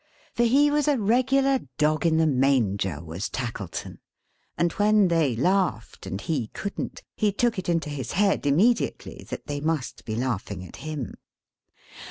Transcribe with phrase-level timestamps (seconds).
[0.33, 3.99] For he was a regular Dog in the Manger, was Tackleton;
[4.57, 9.45] and when they laughed, and he couldn't, he took it into his head, immediately, that
[9.45, 11.13] they must be laughing at him.